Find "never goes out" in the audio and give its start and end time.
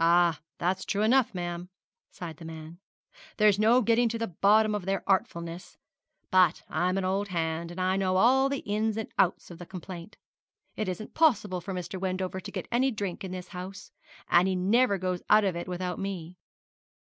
14.56-15.44